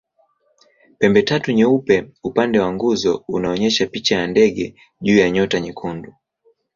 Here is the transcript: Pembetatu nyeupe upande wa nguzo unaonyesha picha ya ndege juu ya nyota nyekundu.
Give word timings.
Pembetatu 0.99 1.51
nyeupe 1.51 2.11
upande 2.23 2.59
wa 2.59 2.73
nguzo 2.73 3.23
unaonyesha 3.27 3.87
picha 3.87 4.15
ya 4.15 4.27
ndege 4.27 4.75
juu 5.01 5.17
ya 5.17 5.29
nyota 5.31 5.59
nyekundu. 5.59 6.13